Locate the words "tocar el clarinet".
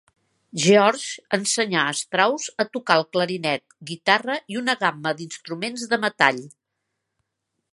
2.77-3.75